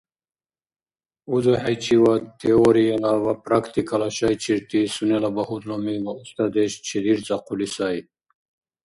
[1.33, 7.97] УзухӀейчивад теорияла ва практикала шайчирти сунела багьудлуми ва устадеш чедирцӀахъули сай.